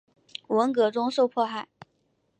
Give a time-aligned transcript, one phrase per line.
[0.47, 1.67] 文革中受迫害。